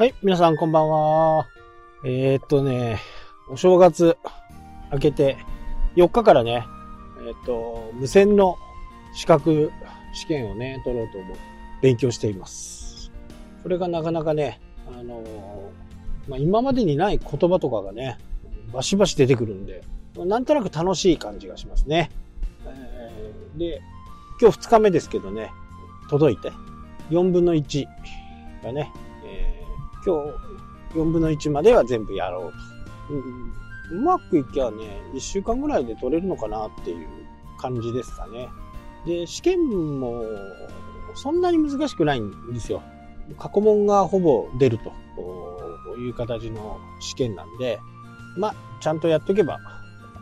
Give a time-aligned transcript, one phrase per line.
[0.00, 1.46] はい、皆さんこんばんは。
[2.06, 3.00] えー、っとね、
[3.50, 4.16] お正月
[4.90, 5.36] 明けて
[5.94, 6.66] 4日からね、
[7.18, 8.56] えー、っと、無線の
[9.12, 9.70] 資格
[10.14, 11.36] 試験をね、取ろうと思う。
[11.82, 13.12] 勉強しています。
[13.62, 14.58] これがなかなかね、
[14.88, 15.22] あの
[16.26, 18.16] まあ、今までにない言葉とかがね、
[18.72, 19.82] バシバシ出てくるんで、
[20.16, 22.10] なんとなく楽しい感じがしますね。
[22.64, 23.82] えーで、
[24.40, 25.50] 今日2日目ですけどね、
[26.08, 26.52] 届いて、
[27.10, 27.86] 4分の1
[28.64, 28.90] がね、
[30.04, 30.16] 今
[30.92, 33.94] 日4分の1までは全部やろうと。
[33.94, 37.08] うまくいきゃね、1週間ぐらいで取れるのかなっていう
[37.58, 38.48] 感じですかね。
[39.04, 40.22] で、試験も
[41.14, 42.82] そんなに難しくないんですよ。
[43.38, 44.92] 過去問がほぼ出ると
[45.98, 47.80] いう形の試験なんで、
[48.36, 49.58] まあ、ちゃんとやっとけば、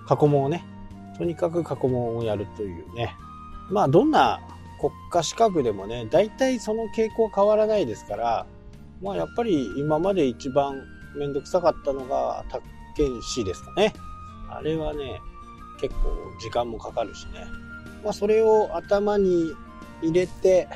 [0.06, 0.64] 過去問をね、
[1.18, 3.14] とにかく過去問をやるというね。
[3.70, 4.40] まあ、どんな
[4.80, 8.46] 国家資格でもね、大体その傾向変わらないですから、
[9.00, 10.82] まあ、やっぱり今まで一番
[11.16, 12.64] めんどくさかったのが、宅
[12.96, 13.92] 建士ですかね。
[14.50, 15.20] あれはね、
[15.80, 17.46] 結構時間もかかるしね。
[18.02, 19.52] まあ、それを頭に
[20.02, 20.68] 入れて、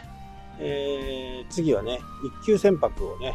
[0.58, 2.00] えー、次はね、
[2.42, 3.34] 一級船舶をね、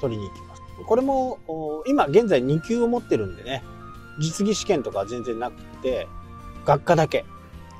[0.00, 0.62] 取りに行きます。
[0.86, 1.38] これも、
[1.86, 3.62] 今現在2級を持ってるんでね、
[4.18, 6.06] 実技試験とか全然なくて、
[6.64, 7.24] 学科だけ、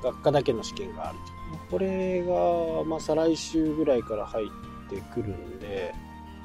[0.03, 1.31] 学科だけの試験があると。
[1.71, 5.93] これが、まあ、再来週ぐらいから入ってくるんで、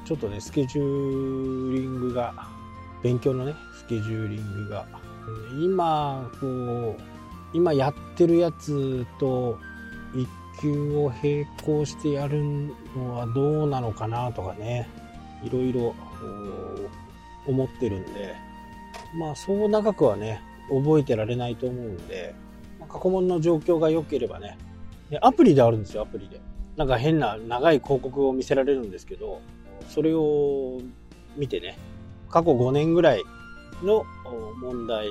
[0.06, 2.32] ちょっとね、スケジューリングが、
[3.02, 4.86] 勉強のね、スケジューリングが、
[5.60, 6.46] 今、こ
[6.96, 7.02] う、
[7.52, 9.58] 今やってるやつと、
[10.14, 10.28] 一
[10.62, 12.40] 級を並行してやる
[12.96, 14.88] のはどうなのかなとかね、
[15.42, 15.92] いろいろ
[17.46, 18.36] 思ってるんで、
[19.18, 22.32] まあそう長くはね、覚えてられないと思うんで、
[22.78, 24.56] ま過去問の状況が良ければね、
[25.20, 26.41] アプリであるんですよ、アプリで。
[26.76, 29.41] なんか変な長い広告を見せられるんですけど、
[29.88, 30.80] それを
[31.36, 31.78] 見てね、
[32.30, 33.24] 過去5年ぐらい
[33.82, 34.04] の
[34.60, 35.08] 問題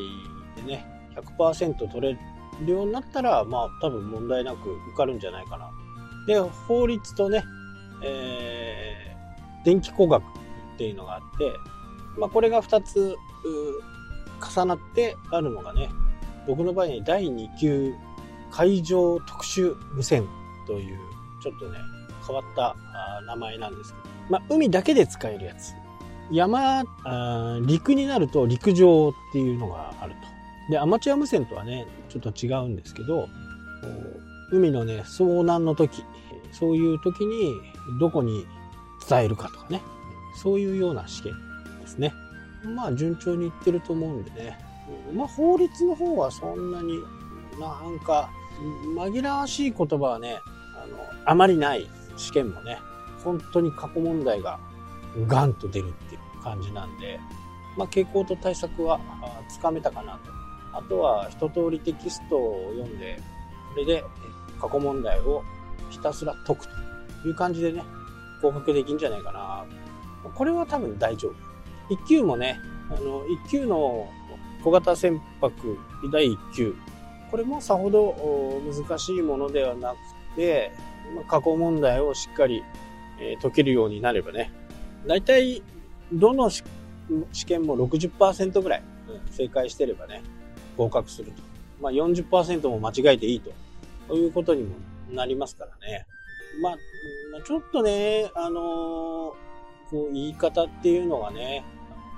[0.55, 2.17] でね、100%取れ
[2.65, 5.69] るようになったら、まあ多分問題なく受かるんじゃないかな
[6.25, 6.25] と。
[6.27, 7.43] で、法律とね、
[8.03, 10.25] えー、電気工学っ
[10.77, 11.53] ていうのがあって、
[12.17, 13.15] まあこれが2つ
[14.57, 15.89] 重なってあるのがね、
[16.47, 17.93] 僕の場合に第2級
[18.51, 20.27] 海上特殊無線
[20.67, 20.99] という
[21.41, 21.77] ちょっとね、
[22.25, 22.75] 変わった
[23.27, 25.73] 名前なんですけど、まあ海だけで使えるやつ。
[26.31, 30.71] 山、あ陸になると陸上っていうのがあると。
[30.71, 33.27] で、アマチュア無線とはね、ちょっと違うんですけど、
[34.51, 36.03] 海のね、遭難の時、
[36.51, 37.53] そういう時に
[37.99, 38.45] どこに
[39.07, 39.81] 伝えるかとかね、
[40.41, 41.33] そういうような試験
[41.81, 42.13] ですね。
[42.75, 44.57] まあ順調にいってると思うんでね。
[45.13, 46.99] まあ法律の方はそんなに
[47.59, 48.29] なんか
[48.95, 50.39] 紛らわしい言葉はね、
[50.75, 51.87] あの、あまりない
[52.17, 52.79] 試験もね、
[53.25, 54.59] 本当に過去問題が
[55.27, 57.19] ガンと出るっていう感じなんで、
[57.75, 58.99] まあ傾向と対策は
[59.49, 60.31] つかめたかなと。
[60.71, 63.19] あとは一通りテキストを読んで、
[63.73, 64.03] それで
[64.61, 65.43] 過去問題を
[65.89, 66.65] ひたすら解く
[67.23, 67.83] という感じでね、
[68.41, 69.65] 合格できるんじゃないかな。
[70.33, 71.33] これは多分大丈夫。
[71.89, 72.59] 一級もね、
[72.89, 74.09] あの、一級の
[74.63, 75.51] 小型船舶
[76.11, 76.75] 第一級。
[77.31, 80.71] これもさほど難しいものではなくて、
[81.27, 82.63] 過去問題をしっかり、
[83.19, 84.51] えー解けるようになればね、
[85.05, 85.61] 大体、
[86.11, 86.63] どの試
[87.45, 90.23] 験も60%ぐらい、うん正解してればね、
[90.77, 91.41] 合格すると。
[91.81, 93.51] まあ40%も間違えていいと。
[94.07, 94.75] ということにも
[95.11, 96.05] なりますからね。
[96.61, 96.77] まあ、
[97.45, 99.45] ちょっとね、あのー
[99.91, 101.63] こう言い方っていうのがね、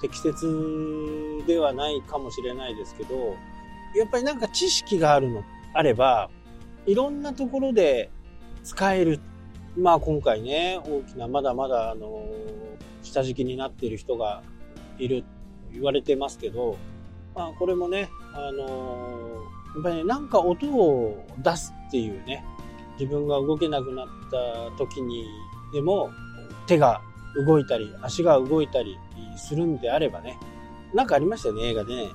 [0.02, 3.35] 適切ではないかもしれないですけど、
[3.96, 5.44] やっぱりなんか知識があるの、
[5.74, 6.29] あれば、
[6.85, 8.09] いろんなところで
[8.64, 9.19] 使える。
[9.78, 12.26] まあ今回ね、大きな、まだまだあの、
[13.04, 14.42] 下敷きになっている人が
[14.98, 15.24] いる
[15.72, 16.78] 言われてますけど、
[17.36, 19.44] まあこれもね、あの、
[19.76, 22.44] やっぱりね、なんか音を出すっていうね、
[23.00, 25.26] 自分が動けなくなった時に
[25.72, 26.09] でも、
[26.66, 27.02] 手が
[27.46, 28.97] 動いたり、足が動いたり
[29.38, 30.40] するんであればね、
[30.96, 32.09] なんかありましたよね、映画でね。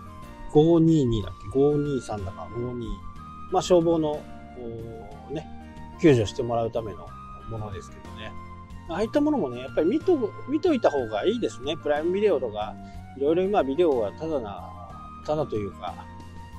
[0.53, 2.87] 522だっけ ?523 だか52。
[3.53, 4.21] まあ消防の、
[5.31, 5.47] ね、
[6.01, 7.07] 救助してもらうための
[7.53, 8.33] ものですけどね。
[8.89, 11.77] ああいったものもね、やっぱり見と、見といた方がいいですね。
[11.77, 12.75] プライムビデオとか、
[13.17, 14.69] いろいろ今ビデオはただな、
[15.25, 15.95] ただというか、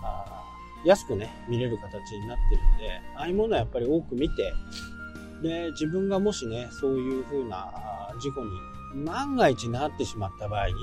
[0.03, 0.43] あ
[0.85, 4.53] 安くね、見れる形になってるんで、ああいうものはやっぱり多く見て、
[5.41, 7.69] で、自分がもしね、そういう風な
[8.19, 8.51] 事故に
[9.05, 10.73] 万が一なってしまった場合に、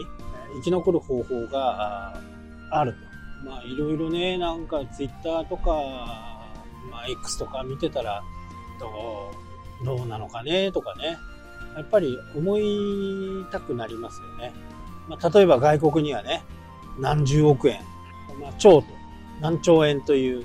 [0.56, 2.20] 生き残る方法が
[2.70, 2.98] あると。
[3.44, 5.72] まあ、いろいろね、なんかツイッターとか、
[6.90, 8.22] まあ、X とか見てたら、
[8.78, 8.86] ど
[9.32, 9.49] う、
[9.84, 11.18] どうなのかね、とかね。
[11.76, 14.52] やっぱり思いたくなりますよね。
[15.08, 16.42] まあ、例えば外国にはね、
[16.98, 17.80] 何十億円、
[18.40, 18.88] まあ、兆と
[19.40, 20.44] 何兆円という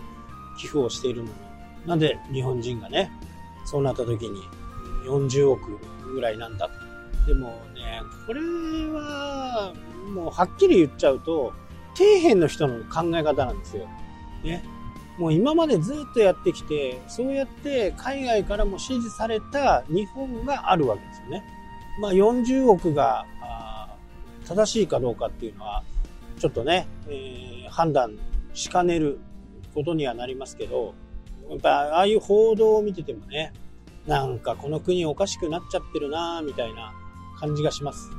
[0.57, 1.33] 寄付をしているのに、
[1.85, 3.11] なんで日本人がね、
[3.65, 4.41] そうなった時に
[5.05, 5.79] 40億
[6.13, 6.73] ぐらいなんだと。
[7.27, 9.73] でもね、これは、
[10.13, 11.53] もうはっきり言っちゃうと、
[11.95, 13.87] 底辺の人の考え方なんですよ。
[14.43, 14.63] ね。
[15.17, 21.43] もう今までずっとやってきて、そうやって海外からも支持された日本があるわけですよね。
[21.99, 23.25] まあ40億が
[24.45, 25.83] 正しいかどうかっていうのは、
[26.39, 28.17] ちょっとね、えー、判断
[28.53, 29.19] しかねる
[29.73, 30.93] ことにはなりますけど、
[31.49, 33.53] やっぱああいう報道を見ててもね、
[34.05, 36.93] なんかこの国おかしくなっちゃってるなみたいな
[37.39, 38.11] 感じがします。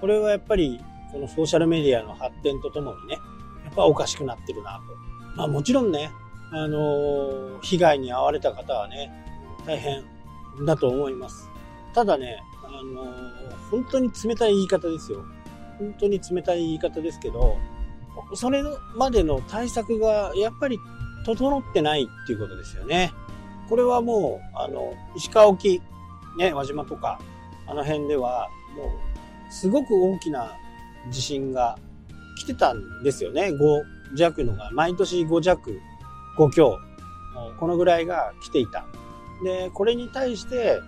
[0.00, 0.80] これはやっぱり
[1.12, 3.18] このソーシャルメディアの発展とともにね、
[3.64, 5.36] やっぱおかしくなってるなと。
[5.36, 6.10] まあもちろんね、
[6.52, 9.10] あの、被害に遭われた方はね、
[9.66, 10.04] 大変
[10.66, 11.48] だと思います。
[11.94, 13.04] ただね、あの、
[13.70, 15.24] 本当に冷たい言い方ですよ。
[15.78, 17.56] 本当に冷たい言い方ですけど、
[18.34, 18.62] それ
[18.94, 20.78] までの対策がやっぱり
[21.24, 23.12] 整ってないっていうことですよね。
[23.68, 25.80] これはもう、あの、石川沖、
[26.38, 27.18] ね、輪島とか、
[27.66, 30.56] あの辺では、もう、すごく大きな
[31.10, 31.78] 地震が
[32.38, 33.50] 来てたんですよね。
[33.50, 35.80] 5弱のが、毎年5弱、
[36.36, 36.78] 5強、
[37.58, 38.84] このぐらいが来ていた。
[39.44, 40.80] で、これに対して、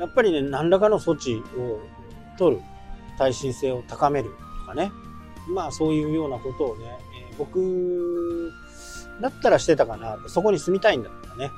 [0.00, 1.80] やっぱりね、何らかの措置を
[2.38, 2.62] 取る。
[3.18, 4.30] 耐震性を高める
[4.60, 4.90] とかね。
[5.48, 6.84] まあそういうようなことをね、
[7.30, 8.52] えー、僕
[9.20, 10.18] だったらしてたかな。
[10.28, 11.50] そこに住みたいんだったらね。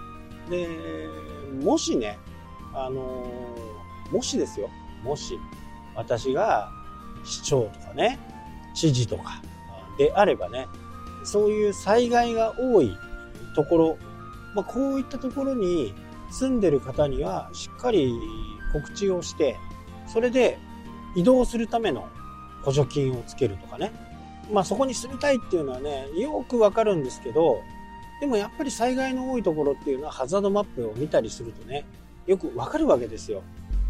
[0.51, 0.69] で、
[1.63, 2.19] もしね、
[2.75, 4.69] あのー、もしですよ。
[5.03, 5.39] もし、
[5.95, 6.71] 私が
[7.25, 8.19] 市長とかね、
[8.75, 9.41] 知事とか
[9.97, 10.67] であればね、
[11.25, 12.97] そういう災害が多い
[13.55, 13.99] ところ、
[14.55, 15.95] まあ、こういったところに
[16.31, 18.13] 住んでる方にはしっかり
[18.73, 19.57] 告知をして、
[20.07, 20.59] それで
[21.17, 22.09] 移動するための
[22.63, 23.93] 補助金をつけるとかね。
[24.53, 27.61] まあそこに住みたいっていうのはね、よくわかるんですけど、
[28.21, 31.85] でもやっぱり災害の多いところっていうのはハザードマップを見たりするとね、
[32.27, 33.43] よくわかるわけですよ。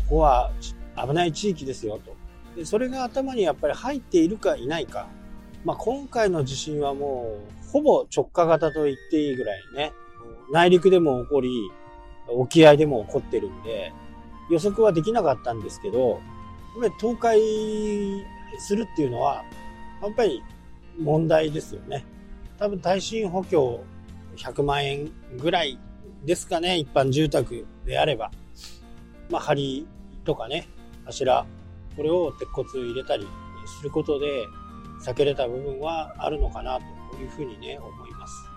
[0.09, 0.51] ここは
[0.97, 2.15] 危ない地域ですよと。
[2.57, 5.09] でそれが頭にやっぱり入っているかいないか。
[5.65, 9.93] まあ今回の地震はもうほぼ直下型と言っていいぐらいね、
[10.53, 11.73] 内陸でも起こり、
[12.29, 13.93] 沖合でも起こってるんで、
[14.49, 16.21] 予測はできなかったんですけど、
[16.77, 18.23] これ倒壊
[18.59, 19.43] するっていうのは、
[20.01, 20.41] やっぱり
[21.01, 22.05] 問題ですよね。
[22.61, 23.83] 多分耐震補強
[24.37, 25.77] 100万円ぐらい
[26.25, 28.31] ですかね、一般住宅であれば。
[29.31, 29.85] まあ、梁
[30.25, 30.69] とかね、
[31.07, 31.45] 柱、
[31.97, 33.27] これを鉄骨入れたり
[33.67, 34.47] することで、
[35.05, 38.49] 避けれた部分はあるのかなというふうにね、思います。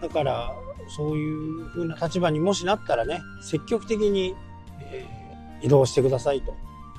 [0.00, 0.54] だから、
[0.88, 4.34] そういうふうな立場にもしなったらね、積極的に、
[4.80, 6.54] えー、移動してくださいと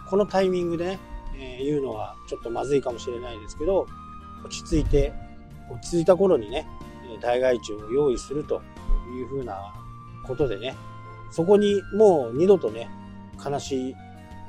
[0.10, 1.00] このタイミングでね、
[1.38, 3.88] えー、言うのはちょっとまずいかもしれないですけど、
[4.44, 5.14] 落ち着いて、
[5.70, 6.66] 落ち着いた頃にね、
[7.22, 8.62] 大害虫を用意すると
[9.14, 9.74] いうふうな
[10.24, 10.76] ことでね、
[11.30, 12.90] そこにもう二度とね、
[13.44, 13.96] 悲しい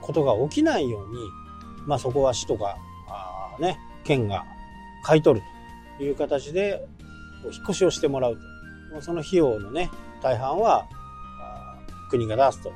[0.00, 1.18] ことが起きないように、
[1.86, 2.76] まあそこは市とか、
[3.08, 4.44] あね、県が
[5.02, 5.57] 買い取ると
[6.04, 6.86] いう形で、
[7.44, 8.38] 引っ越しをしてもらう
[8.92, 9.02] と。
[9.02, 9.90] その費用のね、
[10.22, 10.86] 大半は、
[12.10, 12.72] 国が出すと。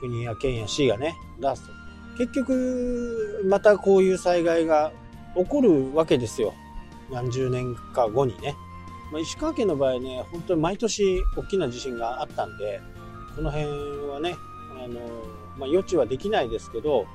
[0.00, 1.72] 国や県や市がね、出すと。
[2.18, 4.92] 結局、またこういう災害が
[5.36, 6.54] 起こるわけですよ。
[7.10, 8.56] 何十年か後にね。
[9.12, 12.80] まあ、石川県の場合ね、本当に毎年大きな地震があったんで、
[13.34, 13.66] この辺
[14.08, 14.36] はね、
[14.82, 15.00] あの、
[15.58, 17.06] まあ、予知はできないですけど、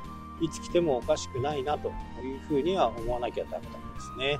[0.42, 1.92] いつ来てもおかしくないなとい
[2.36, 4.40] うふうには思わなきゃダメなんですね。